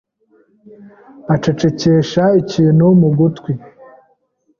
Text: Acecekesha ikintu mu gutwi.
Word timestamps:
Acecekesha 1.33 2.23
ikintu 2.41 2.85
mu 2.99 3.09
gutwi. 3.17 3.51